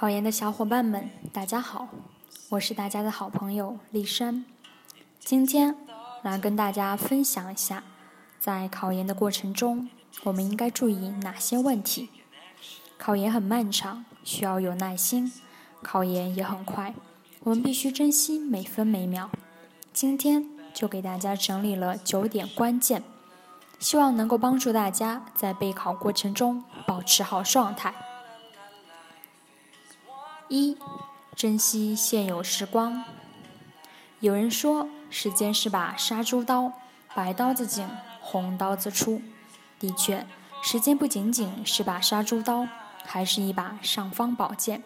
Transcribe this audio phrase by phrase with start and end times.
[0.00, 1.88] 考研的小伙伴们，大家好，
[2.48, 4.46] 我是大家的好朋友丽珊。
[5.18, 5.76] 今天
[6.22, 7.82] 来跟大家分享一下，
[8.38, 9.90] 在考研的过程中，
[10.22, 12.08] 我们应该注意哪些问题。
[12.96, 15.30] 考研很漫长，需要有耐心；
[15.82, 16.94] 考研也很快，
[17.40, 19.28] 我们必须珍惜每分每秒。
[19.92, 23.02] 今天就给大家整理了九点关键，
[23.78, 27.92] 希望能够帮助大家在备考过程中保持好状态。
[30.52, 30.76] 一，
[31.36, 33.04] 珍惜现有时光。
[34.18, 36.72] 有人说，时间是把杀猪刀，
[37.14, 37.86] 白刀子进，
[38.20, 39.22] 红刀子出。
[39.78, 40.26] 的确，
[40.60, 42.66] 时间不仅仅是把杀猪刀，
[43.04, 44.82] 还是一把尚方宝剑。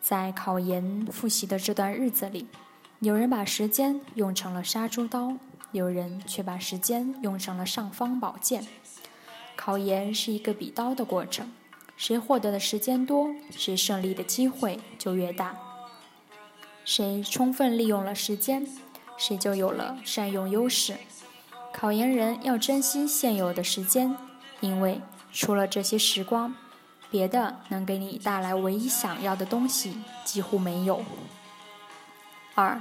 [0.00, 2.46] 在考研复习的这段日子里，
[3.00, 5.32] 有人把时间用成了杀猪刀，
[5.72, 8.64] 有人却把时间用成了尚方宝剑。
[9.56, 11.50] 考研是一个比刀的过程。
[11.96, 15.56] 谁获得的时间多，谁胜利的机会就越大。
[16.84, 18.66] 谁充分利用了时间，
[19.16, 20.96] 谁就有了善用优势。
[21.72, 24.16] 考研人要珍惜现有的时间，
[24.60, 25.00] 因为
[25.32, 26.54] 除了这些时光，
[27.10, 31.04] 别的能给你带来唯一想要的东西几乎没有。
[32.54, 32.80] 二，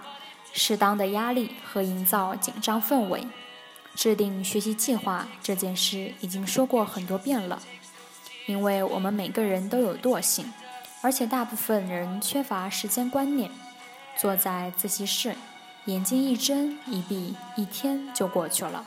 [0.51, 3.25] 适当的压力和营造紧张氛围。
[3.95, 7.61] 制定学习计划这件事已经说过很多遍了。
[8.45, 10.51] 因为我们每个人都有惰性，
[11.01, 13.49] 而且大部分人缺乏时间观念。
[14.15, 15.33] 坐在自习室，
[15.85, 18.85] 眼睛一睁一闭，一天就过去了。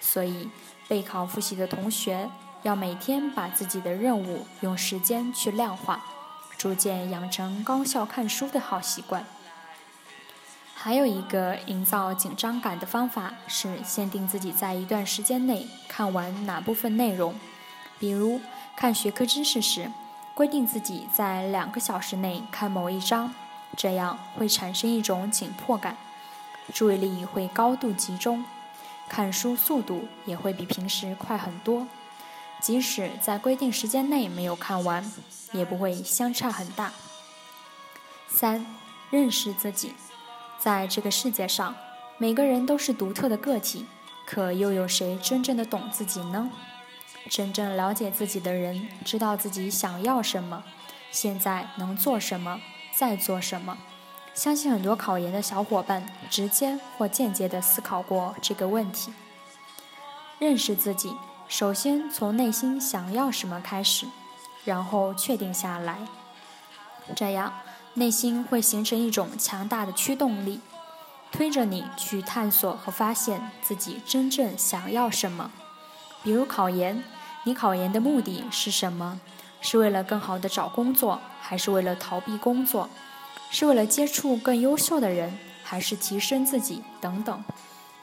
[0.00, 0.50] 所以，
[0.86, 2.28] 备考复习的同学
[2.62, 6.04] 要每天把自己的任务用时间去量化，
[6.58, 9.24] 逐渐养成高效看书的好习惯。
[10.74, 17.34] 还有一个营造紧张感的方法是限定自己在一段时间内看完哪部分内容，
[17.98, 18.40] 比如。
[18.76, 19.90] 看学科知识时，
[20.34, 23.32] 规定自己在两个小时内看某一章，
[23.74, 25.96] 这样会产生一种紧迫感，
[26.74, 28.44] 注意力会高度集中，
[29.08, 31.88] 看书速度也会比平时快很多。
[32.60, 35.10] 即使在规定时间内没有看完，
[35.52, 36.92] 也不会相差很大。
[38.28, 38.66] 三，
[39.08, 39.94] 认识自己，
[40.58, 41.74] 在这个世界上，
[42.18, 43.86] 每个人都是独特的个体，
[44.26, 46.50] 可又有谁真正的懂自己呢？
[47.28, 50.62] 真正了解自己的人，知道自己想要什么，
[51.10, 52.60] 现在能做什么，
[52.94, 53.76] 再做什么。
[54.32, 59.12] 相信很多考研的小伙伴，直接或间接地思考过这个问题。
[60.38, 61.16] 认识自己，
[61.48, 64.06] 首先从内心想要什么开始，
[64.64, 65.98] 然后确定下来。
[67.16, 67.52] 这样，
[67.94, 70.60] 内心会形成一种强大的驱动力，
[71.32, 75.50] 推着你去探索和发现自己真正想要什么。
[76.22, 77.02] 比如考研。
[77.46, 79.20] 你考研的目的是什么？
[79.60, 82.88] 是为了更好的找工作，还是为了逃避工作？
[83.52, 86.82] 是为了接触更优秀的人，还是提升自己？
[87.00, 87.44] 等等，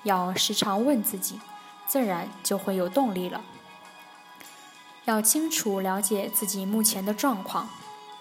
[0.03, 1.41] 要时常问自己，
[1.85, 3.41] 自然就会有动力了。
[5.03, 7.67] 要清楚了解自己目前的状况，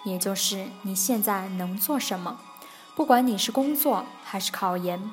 [0.03, 2.41] 也就是你现在能做什么。
[2.95, 5.09] 不管你是工作还是考研，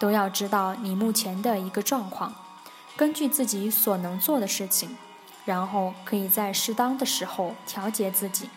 [0.00, 2.34] 都要知道你目前的一个状况，
[2.96, 4.96] 根据自己所能做的事情。
[5.44, 8.48] 然后可以在适当的时候调节自己。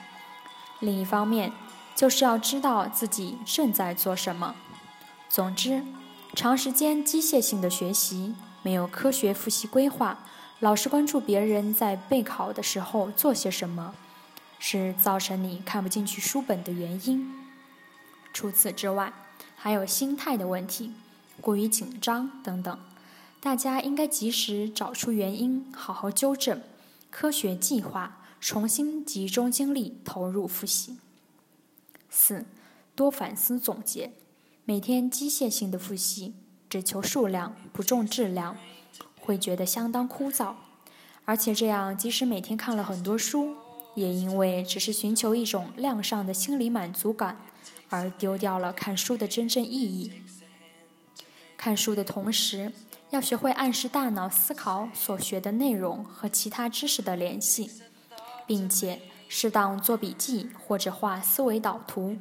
[0.80, 1.52] 另一方面，
[1.96, 4.56] 就是要知道自己正在做什么。
[5.30, 5.84] 总之，
[6.34, 10.20] 长时间机械性的学习，没有科学复习规划，
[10.60, 13.96] 老是关注别人在备考的时候做些什么，
[14.60, 17.34] 是造成你看不进去书本的原因。
[18.34, 19.14] 除此之外，
[19.56, 20.92] 还有心态的问题，
[21.40, 22.78] 过于紧张等等。
[23.40, 26.62] 大家应该及时找出原因，好好纠正。
[27.18, 30.98] 科学计划，重新集中精力投入复习。
[32.10, 32.44] 四，
[32.94, 34.12] 多反思总结。
[34.66, 36.34] 每天机械性的复习，
[36.70, 38.58] 只求数量不重质量，
[39.22, 40.56] 会觉得相当枯燥。
[41.24, 43.56] 而且这样，即使每天看了很多书，
[43.96, 47.40] 也因为只是寻求一种量上的心理满足感，
[47.88, 50.12] 而丢掉了看书的真正意义。
[51.56, 52.74] 看书的同时。
[53.12, 57.72] 要学会暗示大脑思考所学的内容和其他知识的联系，
[58.46, 62.18] 并且适当做笔记或者画思维导图，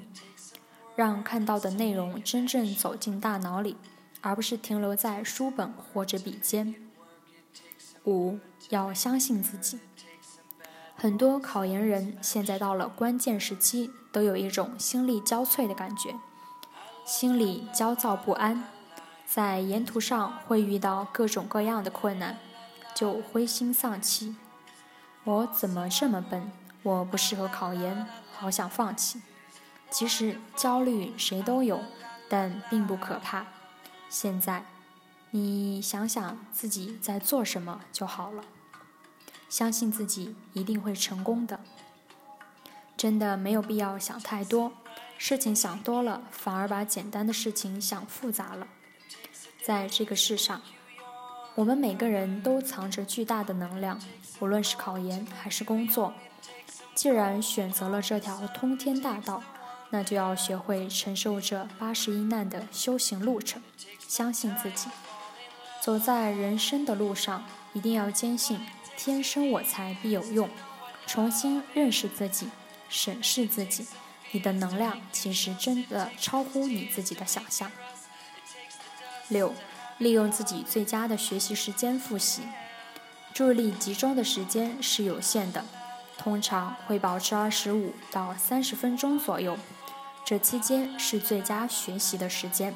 [0.95, 3.77] 让看到的内容真正走进大脑里，
[4.21, 6.75] 而不是停留在书本或者笔尖。
[8.05, 8.39] 五
[8.69, 9.81] 要相信自己。
[10.95, 16.15] 很多考研人现在到了关键时期，都有一种心力交瘁的感觉，
[17.05, 18.74] 心里焦躁不安。
[19.35, 22.39] 在沿途上会遇到各种各样的困难，
[22.95, 24.37] 就灰心丧气。
[25.25, 26.53] 我怎么这么笨？
[26.85, 29.21] 我不适合考研，好想放弃。
[29.91, 31.81] 其实焦虑谁都有，
[32.29, 33.47] 但并不可怕。
[34.09, 34.67] 现在，
[35.33, 38.45] 你想想自己在做什么就好了。
[39.49, 41.59] 相信自己一定会成功的。
[42.97, 44.71] 真的没有必要想太多，
[45.19, 48.69] 事情想多了，反而把简单的事情想复杂了。
[49.65, 50.61] 在这个世上，
[51.55, 53.99] 我们每个人都藏着巨大的能量，
[54.39, 56.13] 无论是考研还是工作。
[56.95, 59.43] 既然选择了这条通天大道，
[59.89, 63.63] 那就要学会承受这八十一难的修行路程。
[64.07, 64.91] 相信自己，
[65.81, 68.61] 走在人生的路上，一定要坚信
[68.99, 70.47] “天生我材必有用”。
[71.07, 72.49] 重新认识自己，
[72.91, 73.87] 审视自己，
[74.33, 77.71] 你的能量其实真的超乎你自己的想象。
[79.29, 79.53] 六，
[79.99, 82.43] 利用自己最佳的学习时间复习。
[83.33, 85.65] 注意力集中的时间是有限的。
[86.17, 89.59] 通常会保持二十五到三十分钟左右，
[90.25, 92.73] 这期间是最佳学习的时间，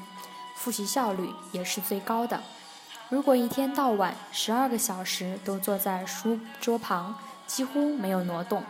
[0.57, 2.43] 复习效率也是最高的。
[3.09, 7.15] 如果一天到晚十二个小时都坐在书桌旁，
[7.47, 8.65] 几乎没有挪动，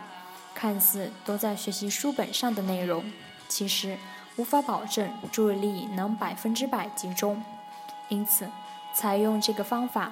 [0.53, 3.11] 看似都在学习书本上的内容，
[3.47, 3.97] 其实
[4.37, 7.43] 无法保证注意力能百分之百集中。
[8.09, 8.49] 因此，
[8.93, 10.11] 采用这个方法，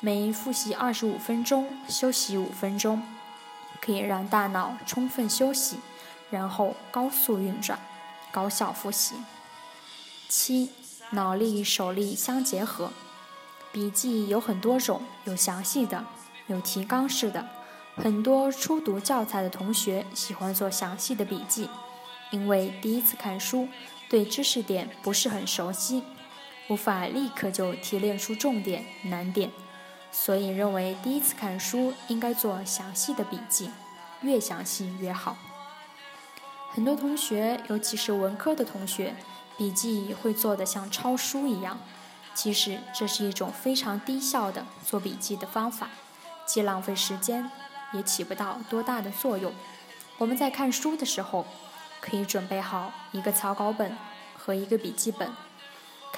[0.00, 3.02] 每复习二十五分钟，休息五分钟。
[3.80, 5.78] 可以让大脑充分休息，
[6.30, 7.78] 然后高速运转，
[8.30, 9.14] 高效复习。
[10.28, 10.70] 七，
[11.12, 12.90] 脑力手力相结合。
[13.72, 16.04] 笔记有很多种，有详细的，
[16.46, 17.48] 有提纲式的。
[17.96, 21.70] 很多初读教材的同学喜欢做详细的笔记，
[22.30, 23.66] 因为第一次看书，
[24.10, 26.02] 对知识点不是很熟悉，
[26.70, 29.50] 无法立刻就提炼出重点难点。
[30.12, 33.70] 所以认为第一次看书应该做详细的笔记，
[34.22, 35.36] 越详细越好。
[36.70, 39.14] 很多同学，尤其是文科的同学，
[39.58, 41.78] 笔记会做得像抄书一样。
[42.34, 45.88] 其实这是一种非常低效的做笔记的方法，
[46.46, 47.50] 既浪费时间，
[47.92, 49.52] 也起不到多大的作用。
[50.18, 51.44] 我们在看书的时候，
[52.00, 53.96] 可以准备好一个草稿本
[54.36, 55.28] 和一个笔记本，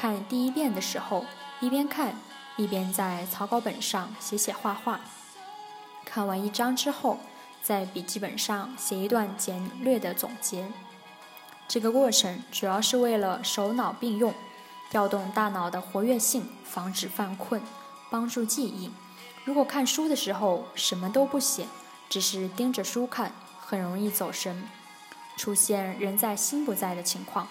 [0.03, 1.25] 看第一遍的时候
[1.61, 2.13] 一边看。
[2.57, 5.01] 一边在草稿本上写写画画，
[6.05, 7.19] 看完一章之后，
[7.63, 10.71] 在笔记本上写一段简略的总结。
[11.67, 14.35] 这个过程主要是为了手脑并用，
[14.91, 17.63] 调动大脑的活跃性，防止犯困，
[18.11, 18.91] 帮助记忆。
[19.45, 21.67] 如果看书的时候什么都不写，
[22.11, 24.69] 只是盯着书看，很容易走神，
[25.39, 27.49] 出现人在心不在的情况。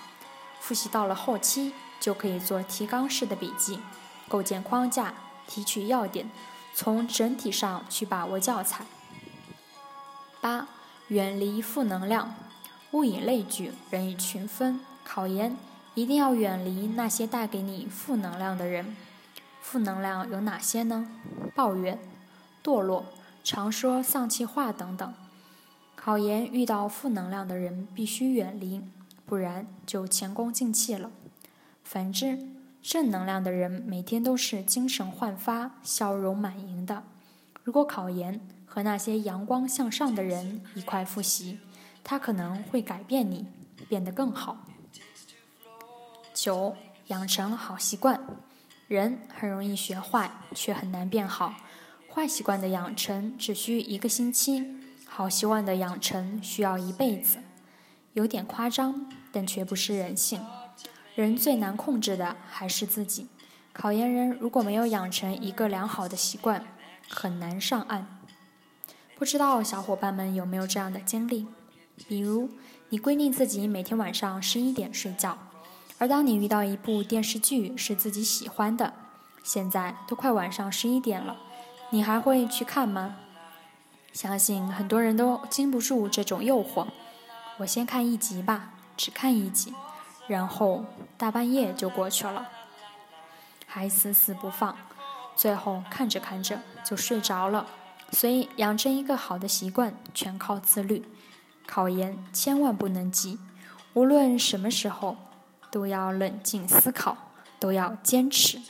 [0.60, 3.80] 复习到了后期，就可以做提纲式的笔记。
[4.28, 5.14] 构建框架，
[5.48, 6.30] 提取要点，
[6.74, 8.86] 从整体上去把握教材。
[10.42, 10.68] 八，
[11.08, 12.36] 远离负能量。
[12.92, 14.82] 物以类聚，人以群分。
[15.04, 15.56] 考研
[15.94, 18.96] 一定要远离那些带给你负能量的人。
[19.62, 21.08] 负能量有哪些呢？
[21.56, 22.00] 抱怨、
[22.64, 23.06] 堕落、
[23.44, 25.14] 常说丧气话等等。
[25.96, 28.82] 考研遇到负能量的人必须远离，
[29.26, 31.12] 不然就前功尽弃了。
[31.84, 32.40] 反之。
[32.84, 37.04] 正能量的人每天都是精神焕发、笑容满盈的。
[37.64, 41.60] 如果考研和那些阳光向上的人一块复习，
[42.04, 43.46] 他可能会改变你，
[43.88, 44.66] 变得更好。
[46.34, 46.76] 九，
[47.10, 48.20] 养成好习惯。
[48.88, 51.54] 人很容易学坏，却很难变好。
[52.12, 54.66] 坏习惯的养成只需一个星期，
[55.06, 57.38] 好习惯的养成需要一辈子。
[58.14, 60.42] 有点夸张，但却不失人性。
[61.22, 63.28] 人最难控制的还是自己。
[63.72, 66.66] 考研人如果没有养成一个良好的习惯，
[67.08, 68.20] 很难上岸。
[69.18, 71.46] 不知道小伙伴们有没有这样的经历？
[72.08, 72.50] 比如，
[72.90, 75.38] 你规定自己每天晚上十一点睡觉，
[76.00, 78.94] 而当你遇到一部电视剧是自己喜欢的，
[79.44, 81.38] 现在都快晚上十一点了，
[81.92, 83.18] 你还会去看吗？
[84.12, 86.88] 相信很多人都经不住这种诱惑。
[87.60, 89.74] 我先看一集吧，只看一集。
[90.28, 90.86] 然后
[91.18, 92.48] 大半夜就过去了，
[93.66, 94.78] 还死死不放，
[95.36, 97.68] 最后看着看着就睡着了。
[98.12, 101.06] 所以养成一个好的习惯，全靠自律。
[101.68, 103.40] 考研千万不能急，
[103.94, 105.16] 无论什么时候
[105.70, 107.16] 都要冷静思考，
[107.60, 108.62] 都要坚持。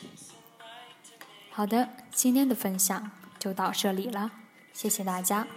[1.52, 4.32] 好的，今天的分享就到这里了，
[4.74, 5.48] 谢谢大家。